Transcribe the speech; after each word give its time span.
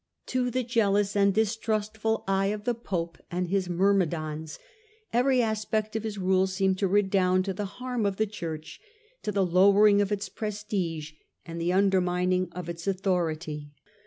To 0.25 0.49
the 0.49 0.63
jealous 0.63 1.15
and 1.15 1.31
distrustful 1.31 2.23
eye 2.27 2.47
of 2.47 2.63
the 2.63 2.73
Pope 2.73 3.19
and 3.29 3.47
his 3.49 3.69
myrmidons, 3.69 4.57
every 5.13 5.43
aspect 5.43 5.95
of 5.95 6.01
his 6.03 6.17
rule 6.17 6.47
seemed 6.47 6.79
to 6.79 6.87
redound 6.87 7.45
to 7.45 7.53
the 7.53 7.67
harm 7.77 8.07
of 8.07 8.15
the 8.17 8.25
Church, 8.25 8.81
to 9.21 9.31
the 9.31 9.45
lowering 9.45 10.01
of 10.01 10.11
its 10.11 10.27
prestige 10.27 11.11
and 11.45 11.61
the 11.61 11.71
undermining 11.71 12.49
of 12.51 12.67
its 12.67 12.87
authority. 12.87 13.73